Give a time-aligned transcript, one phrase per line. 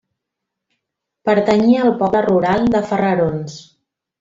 [1.29, 3.63] Pertanyia al poble rural de Ferrerons.